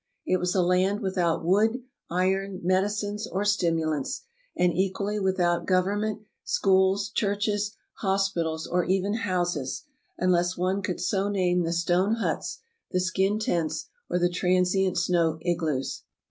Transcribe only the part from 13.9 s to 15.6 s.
or the transient snow